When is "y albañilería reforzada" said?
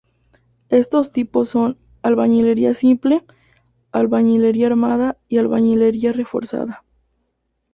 5.27-6.83